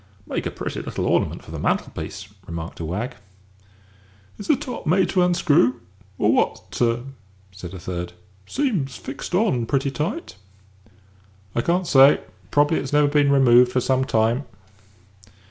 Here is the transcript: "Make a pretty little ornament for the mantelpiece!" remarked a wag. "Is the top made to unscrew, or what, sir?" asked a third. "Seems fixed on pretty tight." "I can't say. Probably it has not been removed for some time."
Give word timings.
"Make 0.25 0.47
a 0.47 0.49
pretty 0.49 0.81
little 0.81 1.05
ornament 1.05 1.43
for 1.43 1.51
the 1.51 1.59
mantelpiece!" 1.59 2.27
remarked 2.47 2.79
a 2.79 2.85
wag. 2.85 3.17
"Is 4.39 4.47
the 4.47 4.55
top 4.55 4.87
made 4.87 5.09
to 5.09 5.21
unscrew, 5.21 5.79
or 6.17 6.31
what, 6.33 6.73
sir?" 6.73 7.03
asked 7.53 7.63
a 7.65 7.77
third. 7.79 8.13
"Seems 8.47 8.97
fixed 8.97 9.35
on 9.35 9.67
pretty 9.67 9.91
tight." 9.91 10.37
"I 11.53 11.61
can't 11.61 11.85
say. 11.85 12.21
Probably 12.49 12.77
it 12.77 12.81
has 12.89 12.93
not 12.93 13.11
been 13.11 13.31
removed 13.31 13.71
for 13.71 13.79
some 13.79 14.03
time." 14.03 14.45